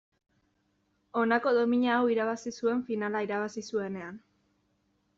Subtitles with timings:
[1.21, 4.23] Honako domina hau irabazi zuen finala irabazi zuenean.